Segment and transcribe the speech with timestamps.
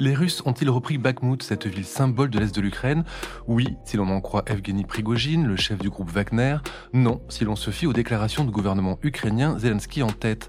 [0.00, 3.04] Les Russes ont-ils repris Bakhmut, cette ville symbole de l'Est de l'Ukraine?
[3.46, 6.56] Oui, si l'on en croit Evgeny Prigogine, le chef du groupe Wagner.
[6.94, 10.48] Non, si l'on se fie aux déclarations du gouvernement ukrainien, Zelensky en tête.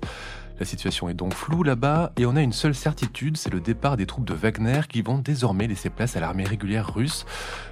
[0.61, 3.97] La situation est donc floue là-bas et on a une seule certitude, c'est le départ
[3.97, 7.25] des troupes de Wagner qui vont désormais laisser place à l'armée régulière russe.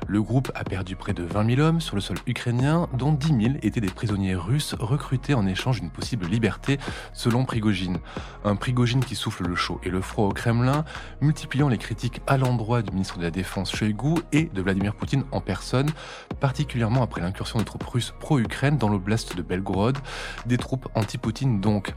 [0.08, 3.28] Le groupe a perdu près de 20 000 hommes sur le sol ukrainien, dont 10
[3.28, 6.80] 000 étaient des prisonniers russes recrutés en échange d'une possible liberté,
[7.14, 8.00] selon Prigogine.
[8.44, 10.84] Un Prigogine qui souffle le chaud et le froid au Kremlin,
[11.22, 15.26] multipliant les critiques à l'endroit du ministre de la Défense Shoigu et de Vladimir Poutine
[15.32, 15.92] en personne,
[16.40, 20.00] particulièrement après l'incursion de troupes russes pro-Ukraine dans l'oblast de Belgorod,
[20.48, 21.94] des troupes anti-Poutine donc.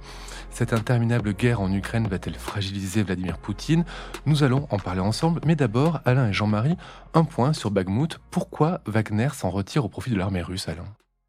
[0.82, 3.84] Interminable guerre en Ukraine va-t-elle fragiliser Vladimir Poutine?
[4.26, 6.76] Nous allons en parler ensemble, mais d'abord, Alain et Jean-Marie,
[7.14, 8.18] un point sur Bakhmut.
[8.32, 10.82] Pourquoi Wagner s'en retire au profit de l'armée russe, Alain?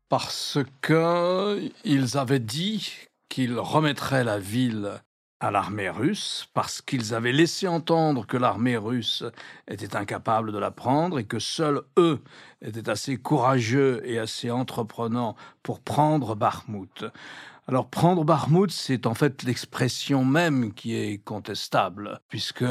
[0.09, 2.93] Parce que ils avaient dit
[3.29, 4.93] qu'ils remettraient la ville
[5.44, 9.25] à l'armée russe, parce qu'ils avaient laissé entendre que l'armée russe
[9.67, 12.22] était incapable de la prendre et que seuls eux
[12.61, 17.03] étaient assez courageux et assez entreprenants pour prendre Bakhmut.
[17.67, 22.66] Alors prendre Barmouth, c'est en fait l'expression même qui est contestable, puisque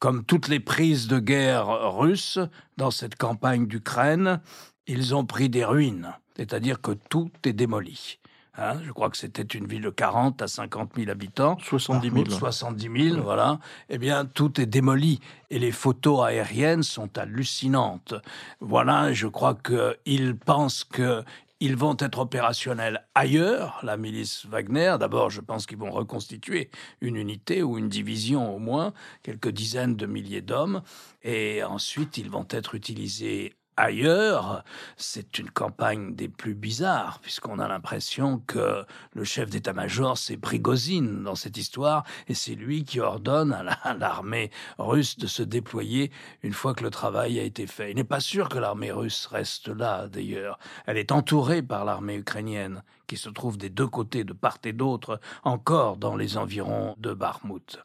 [0.00, 2.40] comme toutes les prises de guerre russes
[2.76, 4.40] dans cette campagne d'Ukraine,
[4.88, 8.18] ils ont pris des ruines, c'est-à-dire que tout est démoli.
[8.56, 11.58] Hein, je crois que c'était une ville de 40 à 50 000 habitants.
[11.60, 12.30] 70 000.
[12.30, 13.58] 70 000, voilà.
[13.88, 15.20] Eh bien, tout est démoli.
[15.50, 18.14] Et les photos aériennes sont hallucinantes.
[18.60, 21.24] Voilà, je crois qu'ils pensent que
[21.60, 24.96] ils vont être opérationnels ailleurs, la milice Wagner.
[25.00, 26.68] D'abord, je pense qu'ils vont reconstituer
[27.00, 28.92] une unité ou une division au moins,
[29.22, 30.82] quelques dizaines de milliers d'hommes.
[31.22, 34.64] Et ensuite, ils vont être utilisés ailleurs,
[34.96, 41.22] c'est une campagne des plus bizarres, puisqu'on a l'impression que le chef d'état-major, c'est Prigozine
[41.22, 46.10] dans cette histoire, et c'est lui qui ordonne à l'armée russe de se déployer
[46.42, 47.90] une fois que le travail a été fait.
[47.90, 50.58] Il n'est pas sûr que l'armée russe reste là, d'ailleurs.
[50.86, 54.72] Elle est entourée par l'armée ukrainienne, qui se trouve des deux côtés, de part et
[54.72, 57.78] d'autre, encore dans les environs de Barmouth.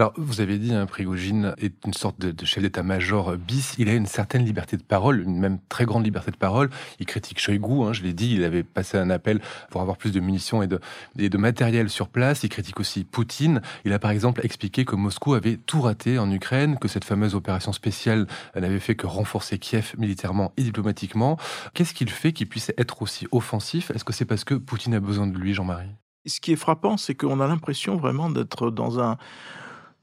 [0.00, 3.74] Alors, vous avez dit, hein, Prigogine est une sorte de, chef d'état-major bis.
[3.76, 6.70] Il a une certaine liberté de parole, une même très grande liberté de parole.
[7.00, 10.10] Il critique Shoigu, hein, je l'ai dit, il avait passé un appel pour avoir plus
[10.10, 10.80] de munitions et de,
[11.18, 12.44] et de matériel sur place.
[12.44, 13.60] Il critique aussi Poutine.
[13.84, 17.34] Il a par exemple expliqué que Moscou avait tout raté en Ukraine, que cette fameuse
[17.34, 21.36] opération spéciale n'avait fait que renforcer Kiev militairement et diplomatiquement.
[21.74, 23.90] Qu'est-ce qu'il fait qu'il puisse être aussi offensif?
[23.90, 25.90] Est-ce que c'est parce que Poutine a besoin de lui, Jean-Marie?
[26.24, 29.18] Ce qui est frappant, c'est qu'on a l'impression vraiment d'être dans un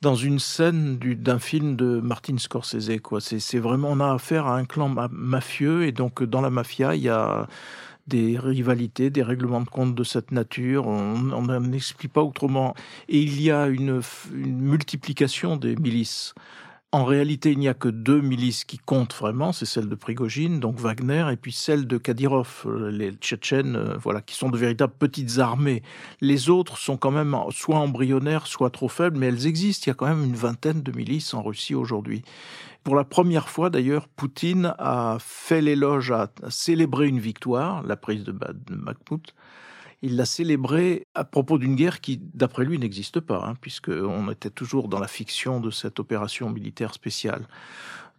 [0.01, 2.99] dans une scène d'un film de Martin Scorsese.
[3.01, 3.19] Quoi.
[3.21, 7.01] C'est, vraiment, on a affaire à un clan mafieux, et donc dans la mafia, il
[7.01, 7.47] y a
[8.07, 10.87] des rivalités, des règlements de compte de cette nature.
[10.87, 12.73] On n'explique pas autrement.
[13.09, 14.01] Et il y a une,
[14.33, 16.33] une multiplication des milices.
[16.97, 20.59] En réalité, il n'y a que deux milices qui comptent vraiment, c'est celle de Prigogine,
[20.59, 24.57] donc Wagner, et puis celle de Kadyrov, euh, les Tchétchènes, euh, voilà, qui sont de
[24.57, 25.83] véritables petites armées.
[26.21, 29.83] Les autres sont quand même soit embryonnaires, soit trop faibles, mais elles existent.
[29.85, 32.23] Il y a quand même une vingtaine de milices en Russie aujourd'hui.
[32.83, 38.23] Pour la première fois, d'ailleurs, Poutine a fait l'éloge, à célébrer une victoire, la prise
[38.23, 39.35] de Bakhmut,
[40.01, 44.49] il l'a célébré à propos d'une guerre qui, d'après lui, n'existe pas, hein, puisqu'on était
[44.49, 47.47] toujours dans la fiction de cette opération militaire spéciale.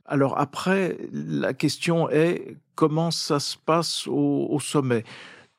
[0.07, 5.05] Alors après, la question est comment ça se passe au, sommet?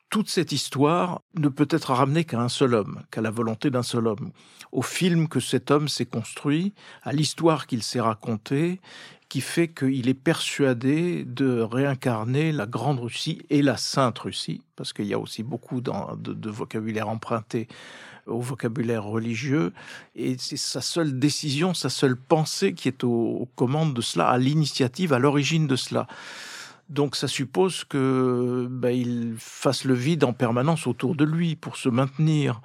[0.10, 3.84] Toute cette histoire ne peut être ramenée qu'à un seul homme, qu'à la volonté d'un
[3.84, 4.32] seul homme,
[4.72, 8.82] au film que cet homme s'est construit, à l'histoire qu'il s'est racontée,
[9.30, 14.92] qui fait qu'il est persuadé de réincarner la Grande Russie et la Sainte Russie, parce
[14.92, 17.68] qu'il y a aussi beaucoup de, vocabulaire emprunté
[18.26, 19.74] au vocabulaire religieux,
[20.16, 24.38] et c'est sa seule décision, sa seule pensée qui est aux, commandes de cela, à
[24.40, 26.08] l'initiative, à l'origine de cela.
[26.90, 31.78] Donc ça suppose que ben, il fasse le vide en permanence autour de lui pour
[31.78, 32.62] se maintenir.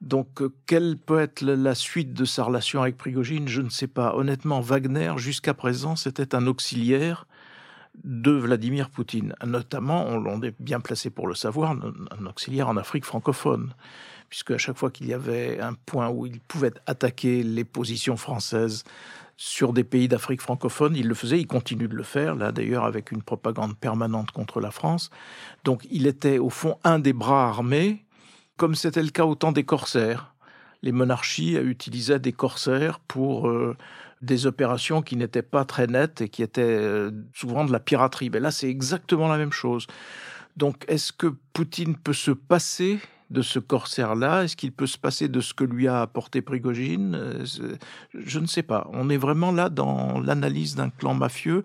[0.00, 3.48] Donc, euh, quelle peut être la suite de sa relation avec Prigogine?
[3.48, 4.14] Je ne sais pas.
[4.16, 7.26] Honnêtement, Wagner, jusqu'à présent, c'était un auxiliaire
[8.02, 9.34] de Vladimir Poutine.
[9.44, 13.72] Notamment, on est bien placé pour le savoir, un auxiliaire en Afrique francophone
[14.34, 18.16] puisque à chaque fois qu'il y avait un point où il pouvait attaquer les positions
[18.16, 18.82] françaises
[19.36, 22.84] sur des pays d'Afrique francophone, il le faisait, il continue de le faire, là d'ailleurs
[22.84, 25.10] avec une propagande permanente contre la France.
[25.62, 28.04] Donc il était au fond un des bras armés,
[28.56, 30.34] comme c'était le cas au temps des corsaires.
[30.82, 33.76] Les monarchies utilisaient des corsaires pour euh,
[34.24, 38.30] des opérations qui n'étaient pas très nettes et qui étaient euh, souvent de la piraterie.
[38.30, 39.86] Mais là, c'est exactement la même chose.
[40.56, 43.00] Donc, est-ce que Poutine peut se passer
[43.30, 44.44] de ce corsaire-là?
[44.44, 47.14] Est-ce qu'il peut se passer de ce que lui a apporté Prigogine?
[47.14, 47.44] Euh,
[48.14, 48.88] Je ne sais pas.
[48.92, 51.64] On est vraiment là dans l'analyse d'un clan mafieux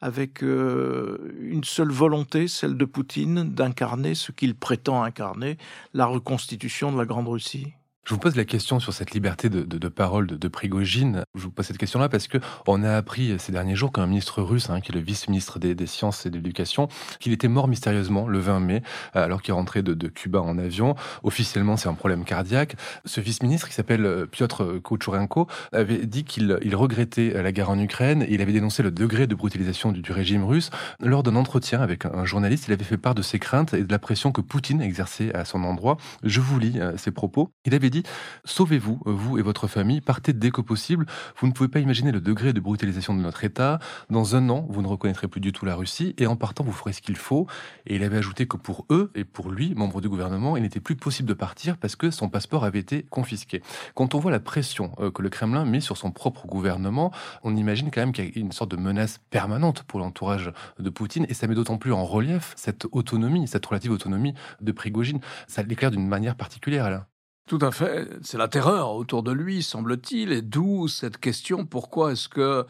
[0.00, 5.58] avec euh, une seule volonté, celle de Poutine, d'incarner ce qu'il prétend incarner,
[5.92, 7.74] la reconstitution de la Grande Russie.
[8.10, 11.24] Je vous pose la question sur cette liberté de, parole de, Prigogine.
[11.36, 14.42] Je vous pose cette question-là parce que on a appris ces derniers jours qu'un ministre
[14.42, 16.88] russe, hein, qui est le vice-ministre des, sciences et de l'éducation,
[17.20, 18.82] qu'il était mort mystérieusement le 20 mai,
[19.14, 20.96] alors qu'il rentrait de, Cuba en avion.
[21.22, 22.74] Officiellement, c'est un problème cardiaque.
[23.04, 27.78] Ce vice-ministre, qui s'appelle euh, Piotr Kuchurenko, avait dit qu'il il regrettait la guerre en
[27.78, 30.70] Ukraine et il avait dénoncé le degré de brutalisation du, du régime russe.
[30.98, 33.92] Lors d'un entretien avec un, journaliste, il avait fait part de ses craintes et de
[33.92, 35.96] la pression que Poutine exerçait à son endroit.
[36.24, 37.52] Je vous lis euh, ses propos.
[37.64, 37.99] Il avait dit
[38.44, 41.06] Sauvez-vous, vous et votre famille, partez dès que possible.
[41.38, 43.78] Vous ne pouvez pas imaginer le degré de brutalisation de notre État.
[44.10, 46.72] Dans un an, vous ne reconnaîtrez plus du tout la Russie, et en partant, vous
[46.72, 47.46] ferez ce qu'il faut.
[47.86, 50.80] Et il avait ajouté que pour eux, et pour lui, membre du gouvernement, il n'était
[50.80, 53.62] plus possible de partir parce que son passeport avait été confisqué.
[53.94, 57.12] Quand on voit la pression euh, que le Kremlin met sur son propre gouvernement,
[57.42, 60.90] on imagine quand même qu'il y a une sorte de menace permanente pour l'entourage de
[60.90, 65.20] Poutine, et ça met d'autant plus en relief cette autonomie, cette relative autonomie de Prigogine.
[65.46, 67.09] Ça l'éclaire d'une manière particulière, là.
[67.46, 68.08] Tout à fait.
[68.22, 72.64] C'est la terreur autour de lui, semble-t-il, et d'où cette question pourquoi est-ce que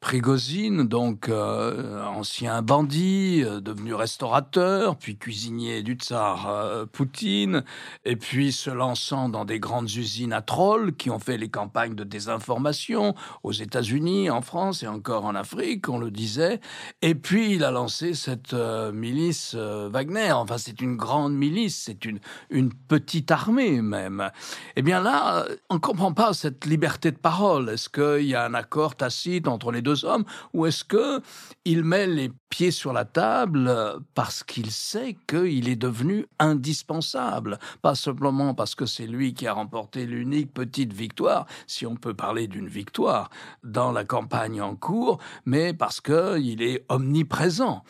[0.00, 7.64] Prigozine, donc euh, ancien bandit, euh, devenu restaurateur, puis cuisinier du tsar euh, Poutine,
[8.06, 11.94] et puis se lançant dans des grandes usines à trolls qui ont fait les campagnes
[11.94, 16.60] de désinformation aux États-Unis, en France et encore en Afrique, on le disait.
[17.02, 20.32] Et puis il a lancé cette milice Wagner.
[20.32, 24.30] Enfin, c'est une grande milice, c'est une une petite armée même.
[24.76, 27.68] Eh bien là, on comprend pas cette liberté de parole.
[27.68, 31.20] Est-ce qu'il y a un accord tacite entre les deux hommes, ou est-ce que
[31.64, 37.58] il met les pieds sur la table euh, parce qu'il sait qu'il est devenu indispensable,
[37.80, 42.12] pas simplement parce que c'est lui qui a remporté l'unique petite victoire, si on peut
[42.12, 43.30] parler d'une victoire
[43.64, 47.82] dans la campagne en cours, mais parce qu'il est omniprésent.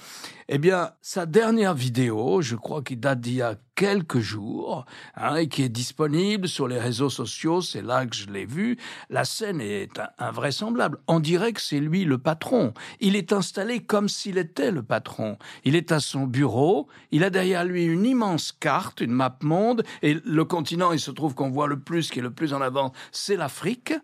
[0.52, 4.84] Eh bien, sa dernière vidéo, je crois qu'il date d'il y a quelques jours,
[5.14, 8.76] hein, et qui est disponible sur les réseaux sociaux, c'est là que je l'ai vu,
[9.10, 10.98] la scène est invraisemblable.
[11.06, 12.74] On dirait que c'est lui le patron.
[12.98, 15.38] Il est installé comme s'il était le patron.
[15.64, 19.84] Il est à son bureau, il a derrière lui une immense carte, une map monde,
[20.02, 22.60] et le continent, il se trouve qu'on voit le plus, qui est le plus en
[22.60, 23.94] avant, c'est l'Afrique.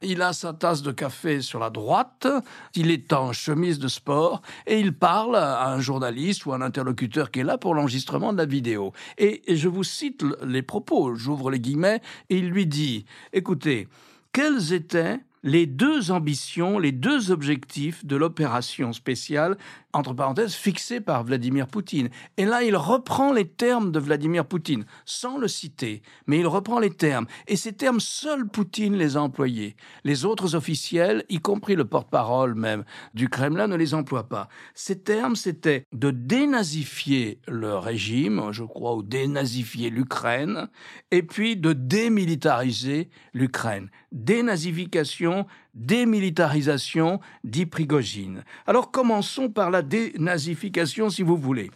[0.00, 2.28] Il a sa tasse de café sur la droite,
[2.74, 7.30] il est en chemise de sport, et il parle à un journaliste ou un interlocuteur
[7.30, 8.92] qui est là pour l'enregistrement de la vidéo.
[9.18, 12.00] Et, je vous cite les propos, j'ouvre les guillemets,
[12.30, 13.88] et il lui dit, écoutez,
[14.32, 19.56] quels étaient les deux ambitions, les deux objectifs de l'opération spéciale
[19.98, 22.08] entre parenthèses, fixé par Vladimir Poutine.
[22.36, 26.78] Et là, il reprend les termes de Vladimir Poutine, sans le citer, mais il reprend
[26.78, 27.26] les termes.
[27.46, 29.76] Et ces termes, seul Poutine les a employés.
[30.04, 34.48] Les autres officiels, y compris le porte-parole même du Kremlin, ne les emploient pas.
[34.74, 40.68] Ces termes, c'était de dénazifier le régime, je crois, ou dénazifier l'Ukraine,
[41.10, 43.90] et puis de démilitariser l'Ukraine.
[44.12, 48.44] Dénazification, démilitarisation, dit Prigogine.
[48.66, 51.70] Alors commençons par la dénazification, si vous voulez.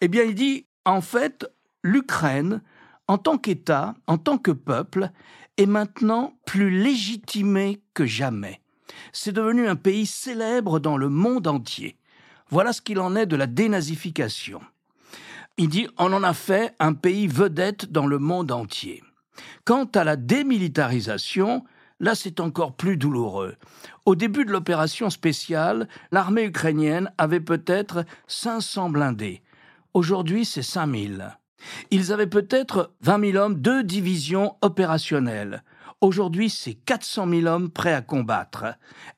[0.00, 1.46] Eh bien, il dit, en fait,
[1.82, 2.62] l'Ukraine,
[3.08, 5.10] en tant qu'État, en tant que peuple,
[5.56, 8.60] est maintenant plus légitimée que jamais.
[9.12, 11.96] C'est devenu un pays célèbre dans le monde entier.
[12.50, 14.60] Voilà ce qu'il en est de la dénazification.
[15.56, 19.02] Il dit on en a fait un pays vedette dans le monde entier.
[19.64, 21.64] Quant à la démilitarisation,
[22.00, 23.54] Là, c'est encore plus douloureux.
[24.04, 29.42] Au début de l'opération spéciale, l'armée ukrainienne avait peut-être 500 blindés.
[29.94, 31.36] Aujourd'hui, c'est 5000.
[31.90, 35.62] Ils avaient peut-être 20 000 hommes, deux divisions opérationnelles.
[36.04, 38.66] Aujourd'hui, c'est 400 000 hommes prêts à combattre.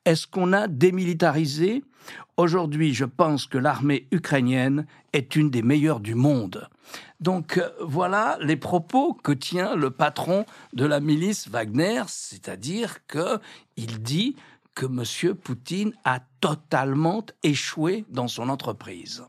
[0.04, 1.82] Est-ce qu'on a démilitarisé?
[2.36, 6.68] Aujourd'hui, je pense que l'armée ukrainienne est une des meilleures du monde.
[7.18, 13.40] Donc euh, voilà les propos que tient le patron de la milice Wagner, c'est-à-dire que
[13.76, 14.36] il dit
[14.76, 15.34] que M.
[15.34, 19.24] Poutine a totalement échoué dans son entreprise.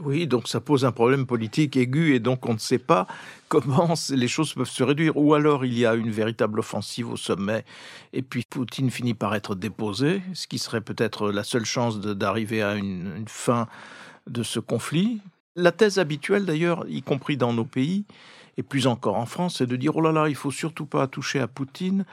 [0.00, 3.06] Oui, donc ça pose un problème politique aigu et donc on ne sait pas
[3.48, 5.16] comment les choses peuvent se réduire.
[5.16, 7.64] Ou alors il y a une véritable offensive au sommet
[8.12, 12.62] et puis Poutine finit par être déposé, ce qui serait peut-être la seule chance d'arriver
[12.62, 13.66] à une, fin
[14.28, 15.20] de ce conflit.
[15.56, 18.04] La thèse habituelle d'ailleurs, y compris dans nos pays,
[18.56, 21.06] et plus encore en France, c'est de dire oh là là, il faut surtout pas
[21.08, 22.04] toucher à Poutine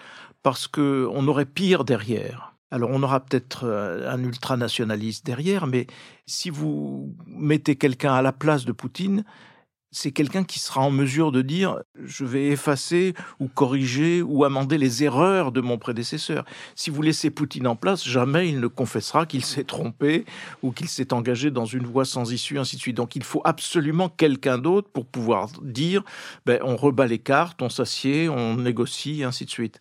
[0.42, 2.55] parce que on aurait pire derrière.
[2.72, 5.88] Alors on aura peut-être euh, un ultranationaliste derrière, mais
[6.25, 9.24] si vous mettez quelqu'un à la place de Poutine,
[9.96, 14.78] c'est quelqu'un qui sera en mesure de dire je vais effacer ou corriger ou amender
[14.78, 16.44] les erreurs de mon prédécesseur.
[16.75, 20.25] Si vous laissez Poutine en place, jamais il ne confessera qu'il s'est trompé
[20.64, 22.98] ou qu'il s'est engagé dans une voie sans issue, ainsi de suite.
[22.98, 26.04] Donc il faut absolument quelqu'un d'autre pour pouvoir dire
[26.46, 29.80] ben, on rebat les cartes, on s'assied, on négocie, ainsi de suite.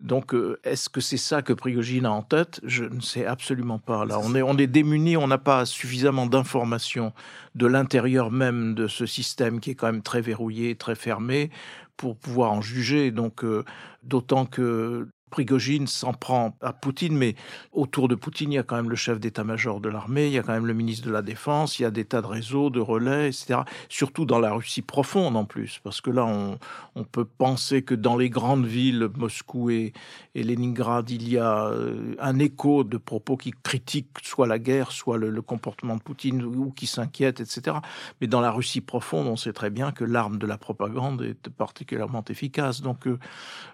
[0.00, 2.60] Donc euh, est-ce que c'est ça que Prigogine a en tête?
[2.64, 4.04] Je ne sais absolument pas.
[4.04, 7.14] Là, on est, on est démuni, on n'a pas suffisamment d'informations
[7.54, 11.50] de l'intérieur même de ce système qui est quand même très verrouillé, très fermé,
[11.96, 13.10] pour pouvoir en juger.
[13.10, 13.64] Donc, euh,
[14.02, 17.34] d'autant que Prigogine s'en prend à Poutine, mais
[17.72, 20.38] autour de Poutine, il y a quand même le chef d'état-major de l'armée, il y
[20.38, 22.70] a quand même le ministre de la Défense, il y a des tas de réseaux,
[22.70, 23.62] de relais, etc.
[23.88, 28.16] Surtout dans la Russie profonde en plus, parce que là, on, peut penser que dans
[28.16, 29.92] les grandes villes, Moscou et,
[30.36, 34.92] et Leningrad, il y a euh, un écho de propos qui critiquent soit la guerre,
[34.92, 37.78] soit le, le comportement de Poutine, ou qui s'inquiètent, etc.
[38.20, 41.48] Mais dans la Russie profonde, on sait très bien que l'arme de la propagande est
[41.50, 42.82] particulièrement efficace.
[42.82, 43.18] Donc, euh,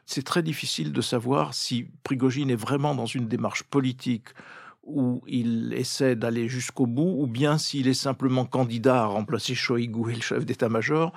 [0.06, 4.28] c'est très difficile de savoir si Prigogine est vraiment dans une démarche politique
[4.92, 10.10] où il essaie d'aller jusqu'au bout, ou bien s'il est simplement candidat à remplacer Shoigu
[10.10, 11.12] et le chef d'état-major,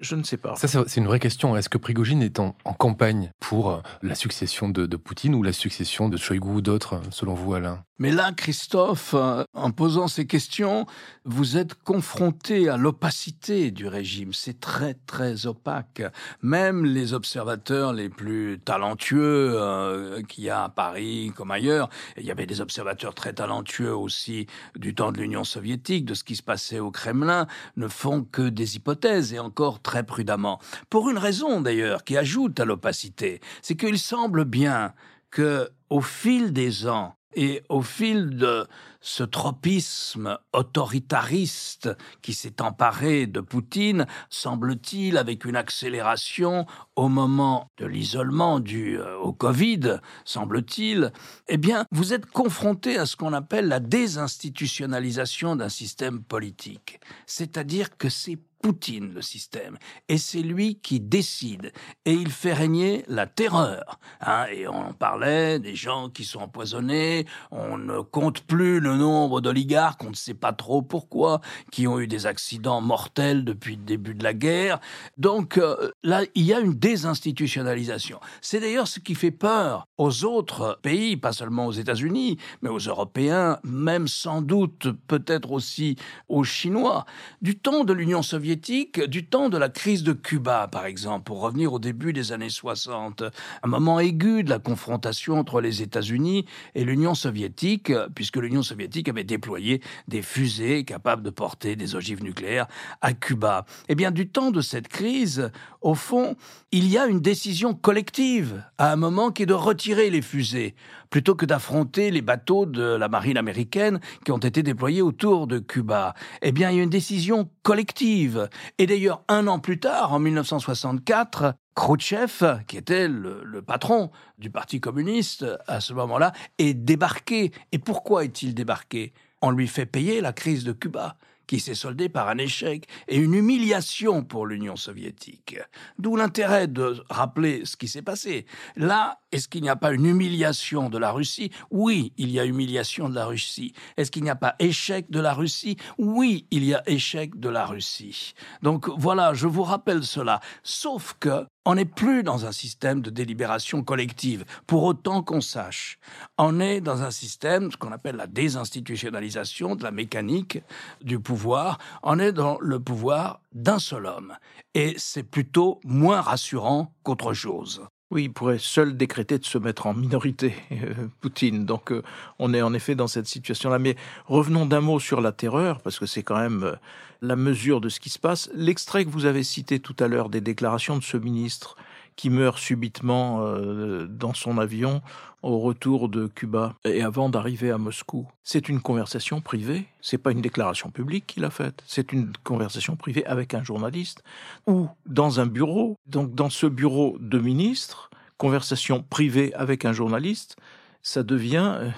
[0.00, 0.56] je ne sais pas.
[0.56, 1.56] Ça, c'est une vraie question.
[1.56, 5.52] Est-ce que Prigogine est en, campagne pour euh, la succession de, de, Poutine ou la
[5.52, 7.84] succession de Shoigu ou d'autres, selon vous, Alain?
[7.98, 10.84] Mais là, Christophe, euh, en posant ces questions,
[11.24, 14.32] vous êtes confronté à l'opacité du régime.
[14.32, 16.02] C'est très, très opaque.
[16.42, 22.24] Même les observateurs les plus talentueux euh, qu'il y a à Paris comme ailleurs, il
[22.24, 26.36] y avait des observateurs très talentueux aussi du temps de l'Union soviétique, de ce qui
[26.36, 30.60] se passait au Kremlin, ne font que des hypothèses et encore très prudemment.
[30.90, 34.92] Pour une raison d'ailleurs qui ajoute à l'opacité, c'est qu'il semble bien
[35.30, 38.66] que au fil des ans, et au fil de
[39.00, 41.90] ce tropisme autoritariste
[42.22, 46.64] qui s'est emparé de Poutine, semble-t-il, avec une accélération
[46.96, 51.12] au moment de l'isolement dû euh, au Covid, semble-t-il,
[51.48, 56.98] eh bien, vous êtes confronté à ce qu'on appelle la désinstitutionnalisation d'un système politique.
[57.26, 59.76] C'est-à-dire que c'est Poutine, le système.
[60.08, 61.70] Et c'est lui qui décide.
[62.06, 63.98] Et il fait régner la terreur.
[64.22, 64.46] Hein.
[64.50, 67.26] et on parlait des gens qui sont empoisonnés.
[67.50, 71.42] On ne compte plus le nombre d'oligarques, on ne sait pas trop pourquoi,
[71.72, 74.80] qui ont eu des accidents mortels depuis le début de la guerre.
[75.18, 78.18] Donc euh, là, il y a une désinstitutionnalisation.
[78.40, 82.78] C'est d'ailleurs ce qui fait peur aux autres pays, pas seulement aux États-Unis, mais aux
[82.78, 85.96] Européens, même sans doute peut-être aussi
[86.30, 87.04] aux Chinois.
[87.42, 91.40] Du temps de l'Union soviétique, du temps de la crise de Cuba, par exemple, pour
[91.40, 93.22] revenir au début des années 60,
[93.62, 96.44] un moment aigu de la confrontation entre les États-Unis
[96.74, 102.22] et l'Union soviétique, puisque l'Union soviétique avait déployé des fusées capables de porter des ogives
[102.22, 102.66] nucléaires
[103.00, 103.66] à Cuba.
[103.88, 106.36] Eh bien, du temps de cette crise, au fond,
[106.72, 110.74] il y a une décision collective à un moment qui est de retirer les fusées
[111.14, 115.60] plutôt que d'affronter les bateaux de la marine américaine qui ont été déployés autour de
[115.60, 116.12] Cuba.
[116.42, 118.48] Eh bien, il y a une décision collective.
[118.78, 124.50] Et d'ailleurs, un an plus tard, en 1964, Khrouchtchev, qui était le, le, patron du
[124.50, 127.52] Parti communiste à ce moment-là, est débarqué.
[127.70, 129.12] Et pourquoi est-il débarqué?
[129.40, 131.16] On lui fait payer la crise de Cuba
[131.46, 135.58] qui s'est soldé par un échec et une humiliation pour l'Union soviétique.
[135.98, 138.46] D'où l'intérêt de rappeler ce qui s'est passé.
[138.76, 141.50] Là, est-ce qu'il n'y a pas une humiliation de la Russie?
[141.72, 143.72] Oui, il y a humiliation de la Russie.
[143.96, 145.76] Est-ce qu'il n'y a pas échec de la Russie?
[145.98, 148.34] Oui, il y a échec de la Russie.
[148.62, 150.38] Donc voilà, je vous rappelle cela.
[150.62, 155.98] Sauf que on n'est plus dans un système de délibération collective, pour autant qu'on sache.
[156.38, 160.60] On est dans un système, ce qu'on appelle la désinstitutionnalisation de la mécanique
[161.00, 161.78] du pouvoir.
[162.04, 164.34] On est dans le pouvoir d'un seul homme.
[164.74, 167.82] Et c'est plutôt moins rassurant qu'autre chose.
[168.10, 171.64] Oui, il pourrait seul décréter de se mettre en minorité, euh, Poutine.
[171.64, 172.02] Donc euh,
[172.38, 173.78] on est en effet dans cette situation-là.
[173.78, 173.96] Mais
[174.26, 176.74] revenons d'un mot sur la terreur, parce que c'est quand même euh,
[177.22, 178.50] la mesure de ce qui se passe.
[178.54, 181.76] L'extrait que vous avez cité tout à l'heure des déclarations de ce ministre
[182.16, 185.02] qui meurt subitement euh, dans son avion
[185.42, 188.26] au retour de Cuba et avant d'arriver à Moscou.
[188.42, 192.96] C'est une conversation privée, c'est pas une déclaration publique qu'il a faite, c'est une conversation
[192.96, 194.22] privée avec un journaliste
[194.66, 195.98] ou dans un bureau.
[196.06, 200.56] Donc dans ce bureau de ministre, conversation privée avec un journaliste,
[201.02, 201.90] ça devient euh,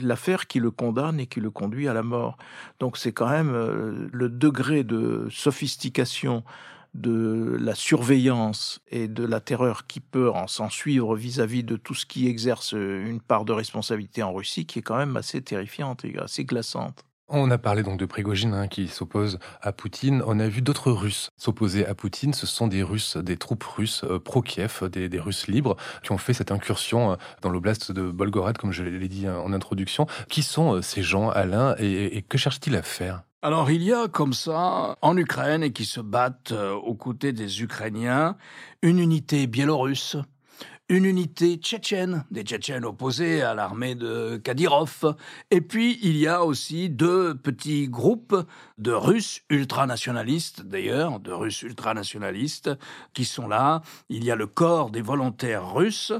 [0.00, 2.38] l'affaire qui le condamne et qui le conduit à la mort.
[2.80, 6.42] Donc c'est quand même euh, le degré de sophistication
[6.94, 11.94] de la surveillance et de la terreur qui peut en s'en suivre vis-à-vis de tout
[11.94, 16.04] ce qui exerce une part de responsabilité en Russie qui est quand même assez terrifiante
[16.04, 17.04] et assez glaçante.
[17.28, 20.22] On a parlé donc de Prigogine hein, qui s'oppose à Poutine.
[20.26, 22.34] On a vu d'autres Russes s'opposer à Poutine.
[22.34, 26.34] Ce sont des Russes, des troupes russes euh, pro-Kiev, des, Russes libres, qui ont fait
[26.34, 30.06] cette incursion euh, dans l'oblast de Volgorod, comme je l'ai dit hein, en introduction.
[30.28, 33.22] Qui sont euh, ces gens, Alain, et que cherchent-ils à faire?
[33.40, 37.62] Alors il y a comme ça, en Ukraine, et qui se battent aux côtés des
[37.62, 38.36] Ukrainiens,
[38.82, 40.16] une unité biélorusse,
[40.90, 45.16] une unité tchétchène, des Tchétchènes opposés à l'armée de Kadyrov.
[45.50, 48.36] Et puis, il y a aussi deux petits groupes
[48.76, 52.70] de Russes ultranationalistes, d'ailleurs, de Russes ultranationalistes,
[53.14, 53.80] qui sont là.
[54.10, 56.12] Il y a le corps des volontaires russes,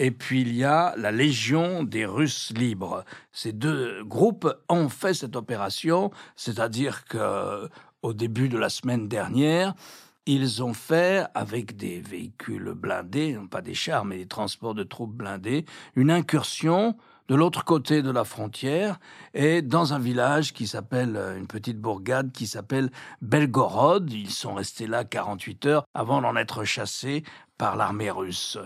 [0.00, 3.04] et puis il y a la Légion des Russes libres.
[3.30, 7.68] Ces deux groupes ont fait cette opération, c'est-à-dire que
[8.02, 9.74] au début de la semaine dernière,
[10.34, 15.14] ils ont fait, avec des véhicules blindés, pas des chars, mais des transports de troupes
[15.14, 15.64] blindés,
[15.96, 16.96] une incursion
[17.28, 18.98] de l'autre côté de la frontière
[19.32, 22.90] et dans un village qui s'appelle, une petite bourgade qui s'appelle
[23.22, 24.12] Belgorod.
[24.12, 27.22] Ils sont restés là 48 heures avant d'en être chassés
[27.56, 28.58] par l'armée russe.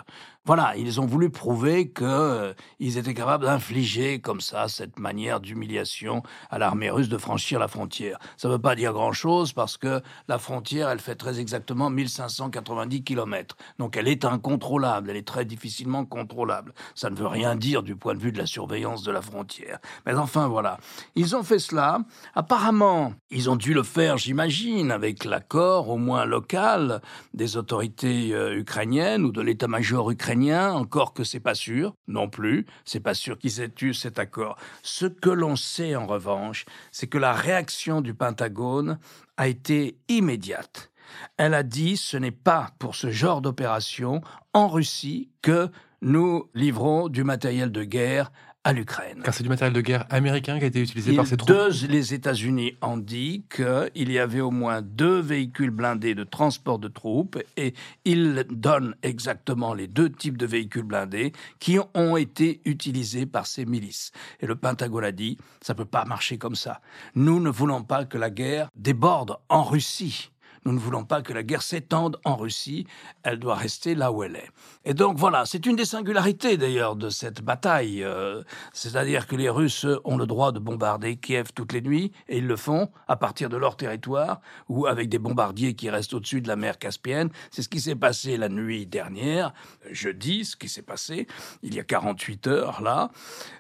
[0.45, 6.25] Voilà, ils ont voulu prouver qu'ils euh, étaient capables d'infliger comme ça cette manière d'humiliation
[6.51, 8.19] à l'armée russe de franchir la frontière.
[8.37, 13.05] Ça ne veut pas dire grand-chose parce que la frontière, elle fait très exactement 1590
[13.05, 13.57] kilomètres.
[13.79, 16.75] Donc elle est incontrôlable, elle est très difficilement contrôlable.
[16.97, 19.79] Ça ne veut rien dire du point de vue de la surveillance de la frontière.
[20.07, 20.79] Mais enfin voilà,
[21.15, 22.01] ils ont fait cela.
[22.35, 27.01] Apparemment, ils ont dû le faire, j'imagine, avec l'accord au moins local
[27.33, 32.67] des autorités euh, ukrainiennes ou de l'état-major ukrainien encore que c'est pas sûr, non plus,
[32.85, 34.57] c'est pas sûr qu'ils aient eu cet accord.
[34.83, 38.99] Ce que l'on sait en revanche, c'est que la réaction du Pentagone
[39.37, 40.91] a été immédiate.
[41.37, 44.21] Elle a dit ce n'est pas pour ce genre d'opération
[44.53, 48.33] en Russie que nous livrons du matériel de guerre
[48.65, 49.21] à l'Ukraine.
[49.25, 51.49] Car c'est du matériel de guerre américain qui a été utilisé par ces troupes.
[51.49, 56.79] Deux, les États-Unis ont dit qu'il y avait au moins deux véhicules blindés de transport
[56.79, 62.61] de troupes et ils donnent exactement les deux types de véhicules blindés qui ont été
[62.65, 64.13] utilisés par ces milices.
[64.41, 66.81] Et le Pentagone a dit, ça peut pas marcher comme ça.
[67.15, 70.31] Nous ne voulons pas que la guerre déborde en Russie.
[70.65, 72.87] Nous ne voulons pas que la guerre s'étende en Russie,
[73.25, 74.49] elle doit rester là où elle est.
[74.85, 79.49] Et donc voilà, c'est une des singularités d'ailleurs de cette bataille, euh, c'est-à-dire que les
[79.49, 83.17] Russes ont le droit de bombarder Kiev toutes les nuits, et ils le font à
[83.17, 87.31] partir de leur territoire, ou avec des bombardiers qui restent au-dessus de la mer Caspienne.
[87.51, 89.53] C'est ce qui s'est passé la nuit dernière,
[89.91, 91.27] jeudi, ce qui s'est passé,
[91.63, 93.11] il y a 48 heures là.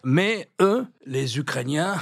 [0.04, 1.96] Mais eux, les Ukrainiens,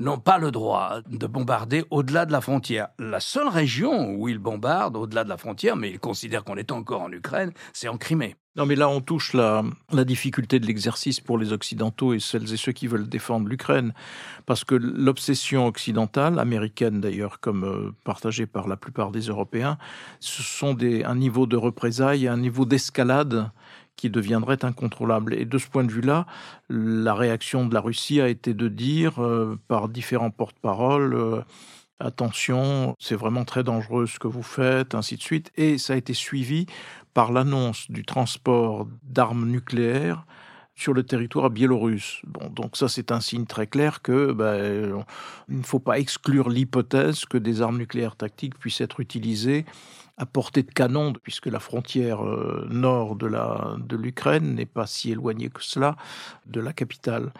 [0.00, 2.88] n'ont pas le droit de bombarder au-delà de la frontière.
[2.98, 6.72] La seule région où ils bombardent au-delà de la frontière, mais ils considèrent qu'on est
[6.72, 8.34] encore en Ukraine, c'est en Crimée.
[8.56, 12.52] Non, mais là, on touche la, la difficulté de l'exercice pour les Occidentaux et celles
[12.52, 13.94] et ceux qui veulent défendre l'Ukraine.
[14.44, 19.78] Parce que l'obsession occidentale, américaine d'ailleurs, comme euh, partagée par la plupart des Européens,
[20.18, 23.50] ce sont des, un niveau de représailles, un niveau d'escalade
[24.00, 25.34] qui deviendrait incontrôlable.
[25.34, 26.26] Et de ce point de vue-là,
[26.70, 31.42] la réaction de la Russie a été de dire euh, par différents porte-paroles euh,
[31.98, 35.52] attention, c'est vraiment très dangereux ce que vous faites, ainsi de suite.
[35.56, 36.64] Et ça a été suivi
[37.12, 40.24] par l'annonce du transport d'armes nucléaires
[40.74, 42.22] sur le territoire biélorusse.
[42.26, 45.04] Bon, donc ça c'est un signe très clair que ben,
[45.50, 49.66] il ne faut pas exclure l'hypothèse que des armes nucléaires tactiques puissent être utilisées
[50.20, 54.86] à portée de canon, puisque la frontière euh, nord de la de l'Ukraine n'est pas
[54.86, 55.96] si éloignée que cela
[56.46, 57.32] de la capitale.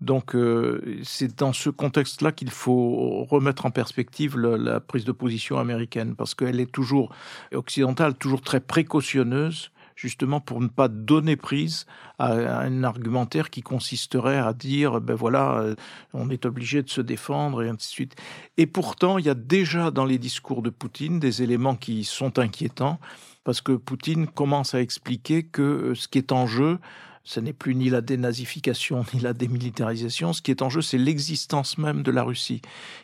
[0.00, 5.58] Donc euh, c'est dans ce contexte-là qu'il faut remettre en perspective la prise de position
[5.58, 7.14] américaine, parce qu'elle est toujours
[7.52, 11.86] occidentale, toujours très précautionneuse justement pour ne pas donner prise
[12.18, 15.74] à, un argumentaire qui consisterait à dire ben voilà, euh,
[16.12, 18.16] on est obligé de se défendre et ainsi de suite.
[18.56, 22.38] Et pourtant, il y a déjà dans les discours de Poutine des éléments qui sont
[22.38, 22.98] inquiétants
[23.44, 26.78] parce que Poutine commence à expliquer que euh, ce qui est en jeu,
[27.24, 30.32] ce n'est plus ni la dénazification ni la démilitarisation.
[30.32, 32.62] Ce qui est en jeu, c'est l'existence même de la Russie,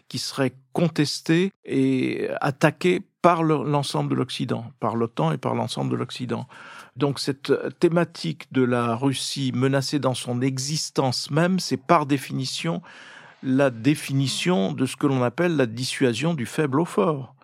[0.08, 5.96] qui serait contestée et attaquée par l'ensemble de l'Occident, par l'OTAN et par l'ensemble de
[5.96, 6.46] l'Occident.
[6.96, 12.82] Donc cette thématique de la Russie menacée dans son existence même, c'est par définition
[13.42, 17.34] la définition de ce que l'on appelle la dissuasion du faible au fort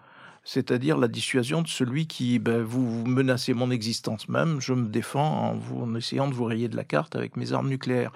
[0.47, 5.51] c'est-à-dire la dissuasion de celui qui, ben, vous, menacez mon existence même, je me défends
[5.51, 8.13] en, vous, en essayant de vous rayer de la carte avec mes armes nucléaires.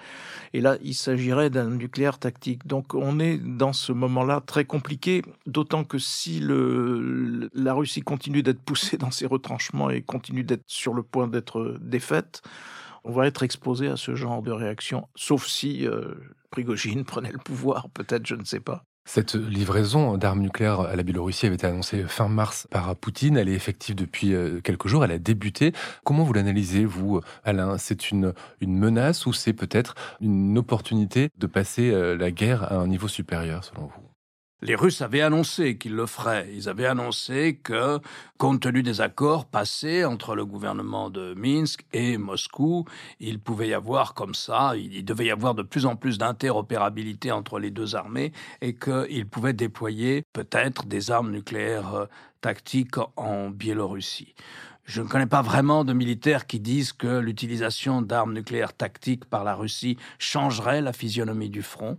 [0.55, 2.69] Et là, il s'agirait d'un nucléaire tactique.
[2.69, 8.61] Donc on est dans ce moment-là très compliqué, d'autant que si la Russie continue d'être
[8.61, 12.43] poussée dans ses retranchements et continue d'être sur le point d'être défaite,
[13.03, 16.15] on va être exposé à ce genre de réaction, sauf si euh,
[16.51, 18.85] Prigogine prenait le pouvoir, peut-être, je ne sais pas.
[19.05, 23.37] Cette livraison d'armes nucléaires à la Biélorussie avait été annoncée fin mars par Poutine.
[23.37, 25.05] Elle est effective depuis euh, quelques jours.
[25.05, 25.73] Elle a débuté.
[26.05, 27.77] Comment vous l'analysez, vous, Alain?
[27.79, 32.77] C'est une, une menace ou c'est peut-être une opportunité de passer euh, la guerre à
[32.77, 34.10] un niveau supérieur, selon vous?
[34.63, 36.49] Les Russes avaient annoncé qu'ils le feraient.
[36.55, 37.99] Ils avaient annoncé que,
[38.39, 42.85] compte tenu des accords passés entre le gouvernement de Minsk et Moscou,
[43.21, 47.33] il pouvait y avoir comme ça, il devait y avoir de plus en plus d'interopérabilité
[47.33, 52.07] entre les deux armées et qu'ils pouvaient déployer peut-être des armes nucléaires euh,
[52.41, 54.35] tactiques en Biélorussie.
[54.85, 59.45] Je ne connais pas vraiment de militaires qui disent que l'utilisation d'armes nucléaires tactiques par
[59.45, 61.99] la Russie changerait la physionomie du front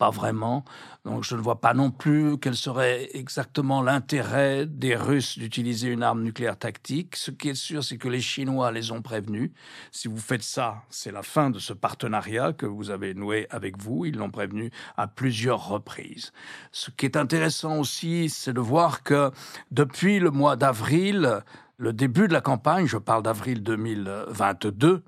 [0.00, 0.64] pas vraiment.
[1.04, 6.02] Donc je ne vois pas non plus quel serait exactement l'intérêt des Russes d'utiliser une
[6.02, 7.16] arme nucléaire tactique.
[7.16, 9.50] Ce qui est sûr, c'est que les Chinois les ont prévenus.
[9.92, 13.76] Si vous faites ça, c'est la fin de ce partenariat que vous avez noué avec
[13.76, 14.06] vous.
[14.06, 16.32] Ils l'ont prévenu à plusieurs reprises.
[16.72, 19.30] Ce qui est intéressant aussi, c'est de voir que
[19.70, 21.42] depuis le mois d'avril,
[21.76, 25.02] le début de la campagne, je parle d'avril 2022,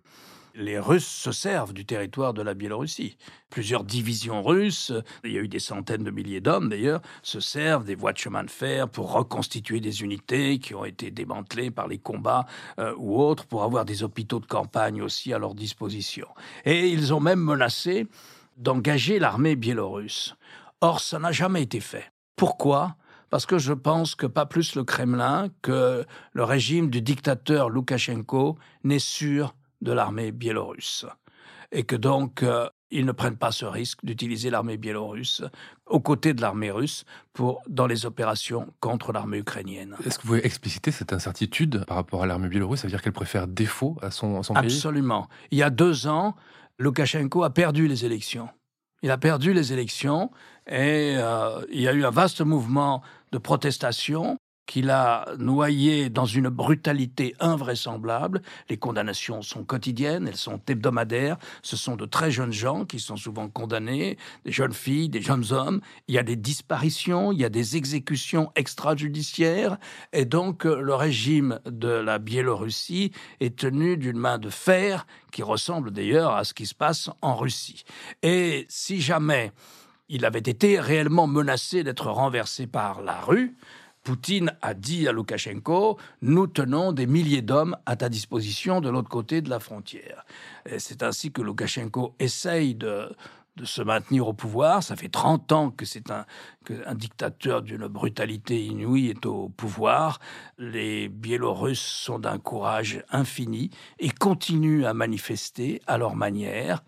[0.55, 3.17] les Russes se servent du territoire de la Biélorussie.
[3.51, 4.93] Plusieurs divisions russes,
[5.25, 8.19] il y a eu des centaines de milliers d'hommes d'ailleurs, se servent des voies de
[8.19, 12.47] chemin de fer pour reconstituer des unités qui ont été démantelées par les combats
[12.79, 16.29] euh, ou autres, pour avoir des hôpitaux de campagne aussi à leur disposition.
[16.65, 18.07] Et ils ont même menacé
[18.57, 20.35] d'engager l'armée biélorusse.
[20.81, 22.12] Or, ça n'a jamais été fait.
[22.37, 22.97] Pourquoi?
[23.31, 28.59] Parce que je pense que pas plus le Kremlin que le régime du dictateur Loukachenko
[28.85, 31.05] n'est sûr de l'armée biélorusse.
[31.71, 35.42] Et que donc, euh, ils ne prennent pas ce risque d'utiliser l'armée biélorusse
[35.87, 39.97] aux côtés de l'armée russe pour, dans les opérations contre l'armée ukrainienne.
[40.07, 42.81] Est-ce que vous pouvez expliciter cette incertitude par rapport à l'armée biélorusse?
[42.81, 44.64] Ça veut dire qu'elle préfère défaut à son, à son pays?
[44.64, 45.29] Absolument.
[45.51, 46.37] Il y a deux ans,
[46.79, 48.49] Loukachenko a perdu les élections.
[49.03, 50.31] Il a perdu les élections
[50.66, 56.25] et euh, il y a eu un vaste mouvement de protestation qu'il a noyé dans
[56.25, 58.42] une brutalité invraisemblable.
[58.68, 61.37] Les condamnations sont quotidiennes, elles sont hebdomadaires.
[61.62, 65.53] Ce sont de très jeunes gens qui sont souvent condamnés, des jeunes filles, des jeunes
[65.53, 65.81] hommes.
[66.09, 69.79] Il y a des disparitions, il y a des exécutions extrajudiciaires.
[70.12, 75.90] Et donc, le régime de la Biélorussie est tenu d'une main de fer qui ressemble
[75.90, 77.85] d'ailleurs à ce qui se passe en Russie.
[78.22, 79.53] Et si jamais
[80.09, 83.57] il avait été réellement menacé d'être renversé par la rue,
[84.03, 89.09] Poutine a dit à Loukachenko Nous tenons des milliers d'hommes à ta disposition de l'autre
[89.09, 90.25] côté de la frontière.
[90.79, 93.15] C'est ainsi que Loukachenko essaye de,
[93.65, 94.83] se maintenir au pouvoir.
[94.83, 96.25] Ça fait 30 ans que c'est un,
[96.87, 100.19] un dictateur d'une brutalité inouïe est au pouvoir.
[100.59, 106.83] Les Biélorusses sont d'un courage infini et continuent à manifester à leur manière.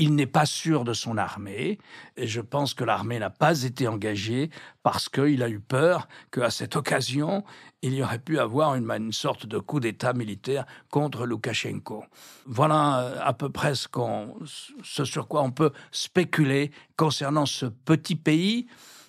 [0.00, 1.78] Il n'est pas sûr de son armée,
[2.16, 4.48] et je pense que l'armée n'a pas été engagée
[4.84, 7.42] parce qu'il a eu peur qu'à cette occasion,
[7.82, 12.04] il y aurait pu avoir une, sorte de coup d'État militaire contre Loukachenko.
[12.46, 13.88] Voilà euh, à peu près ce,
[14.84, 18.68] ce sur quoi on peut spéculer concernant ce petit pays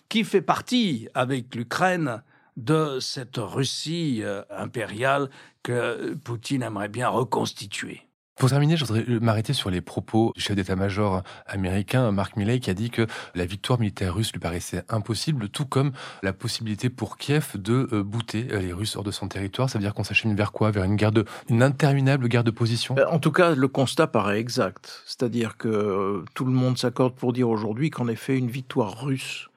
[0.09, 2.23] qui fait partie, avec l'Ukraine,
[2.57, 5.29] de cette Russie euh, impériale
[5.61, 8.08] que Poutine aimerait bien reconstituer.
[8.39, 12.69] Pour terminer, je voudrais m'arrêter sur les propos du chef d'état-major américain, Mark Milley, qui
[12.69, 15.91] a dit que la victoire militaire russe lui paraissait impossible, tout comme
[16.23, 19.69] la possibilité pour Kiev de euh, bouter euh, les Russes hors de son territoire.
[19.69, 20.71] Ça veut dire qu'on s'achemine vers quoi?
[20.71, 22.95] Vers une guerre de, une interminable guerre de position?
[23.11, 25.03] En tout cas, le constat paraît exact.
[25.05, 29.49] C'est-à-dire que euh, tout le monde s'accorde pour dire aujourd'hui qu'en effet, une victoire russe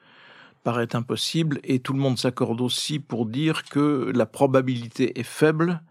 [0.65, 5.81] paraît impossible, et tout le monde s'accorde aussi pour dire que la probabilité est faible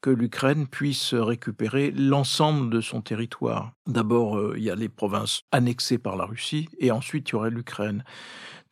[0.00, 3.72] que l'Ukraine puisse récupérer l'ensemble de son territoire.
[3.86, 7.34] D'abord, euh, il y a les provinces annexées par la Russie, et ensuite il y
[7.36, 8.04] aurait l'Ukraine.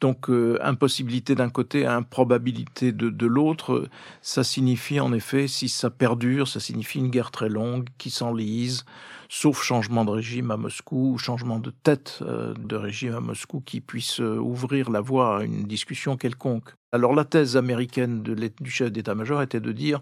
[0.01, 3.89] Donc euh, impossibilité d'un côté, improbabilité de, de l'autre,
[4.23, 8.85] ça signifie en effet, si ça perdure, ça signifie une guerre très longue qui s'enlise,
[9.29, 13.61] sauf changement de régime à Moscou, ou changement de tête euh, de régime à Moscou
[13.61, 16.75] qui puisse euh, ouvrir la voie à une discussion quelconque.
[16.93, 20.01] Alors la thèse américaine de du chef d'état-major était de dire,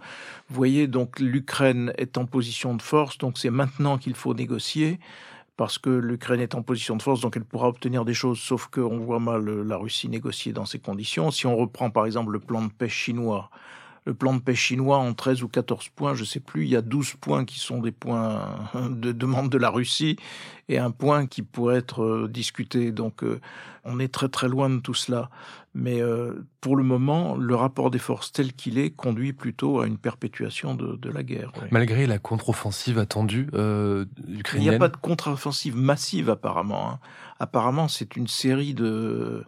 [0.48, 4.98] voyez, donc l'Ukraine est en position de force, donc c'est maintenant qu'il faut négocier
[5.56, 8.66] parce que l'Ukraine est en position de force, donc elle pourra obtenir des choses, sauf
[8.68, 11.30] qu'on voit mal la Russie négocier dans ces conditions.
[11.30, 13.50] Si on reprend par exemple le plan de pêche chinois,
[14.04, 16.76] le plan de paix chinois en 13 ou 14 points, je sais plus, il y
[16.76, 20.16] a 12 points qui sont des points de demande de la Russie
[20.68, 22.92] et un point qui pourrait être euh, discuté.
[22.92, 23.40] Donc euh,
[23.84, 25.30] on est très très loin de tout cela.
[25.74, 29.86] Mais euh, pour le moment, le rapport des forces tel qu'il est conduit plutôt à
[29.86, 31.50] une perpétuation de, la guerre.
[31.70, 34.66] Malgré la contre-offensive attendue euh, ukrainienne.
[34.66, 36.90] Il n'y a pas de contre-offensive massive apparemment.
[36.90, 36.98] Hein.
[37.40, 39.44] Apparemment, c'est une série de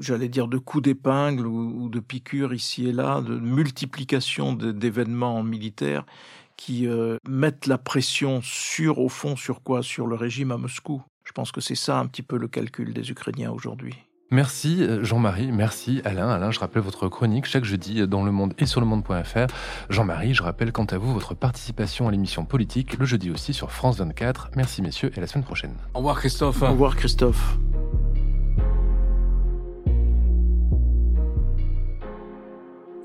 [0.00, 6.04] j'allais dire, de coups d'épingle ou, de piqûres ici et là, de multiplication d'événements militaires
[6.56, 9.82] qui euh, mettent la pression sur, au fond, sur quoi?
[9.82, 11.02] Sur le régime à Moscou.
[11.24, 13.94] Je pense que c'est ça un petit peu le calcul des Ukrainiens aujourd'hui.
[14.30, 16.28] Merci euh, Jean-Marie, merci Alain.
[16.28, 19.46] Alain, je rappelle votre chronique chaque jeudi dans Le Monde et sur le monde.fr.
[19.88, 23.70] Jean-Marie, je rappelle quant à vous votre participation à l'émission politique le jeudi aussi sur
[23.70, 24.50] France 24.
[24.54, 25.72] Merci messieurs et à la semaine prochaine.
[25.94, 26.62] Au revoir Christophe.
[26.62, 27.58] Au revoir Christophe.